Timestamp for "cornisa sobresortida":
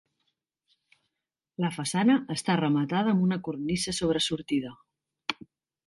3.49-4.77